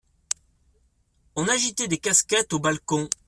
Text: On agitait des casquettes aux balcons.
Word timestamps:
On 1.35 1.47
agitait 1.47 1.87
des 1.87 1.99
casquettes 1.99 2.53
aux 2.53 2.59
balcons. 2.59 3.07